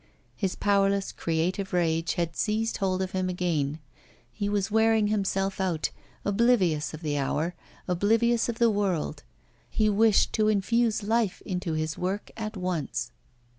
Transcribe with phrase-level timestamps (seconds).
[0.35, 3.77] His powerless creative rage had seized hold of him again,
[4.31, 5.91] he was wearing himself out,
[6.25, 7.53] oblivious of the hour,
[7.87, 9.21] oblivious of the world;
[9.69, 13.11] he wished to infuse life into his work at once.